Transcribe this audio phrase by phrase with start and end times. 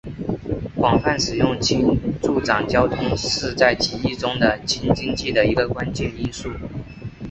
[0.75, 6.49] 广泛使用氢助长交通是在提议中的氢经济的一个关键因素。